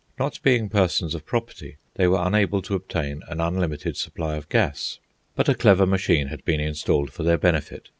[0.17, 4.97] Not being persons of property, they were unable to obtain an unlimited supply of gas;
[5.35, 7.87] but a clever machine had been installed for their benefit.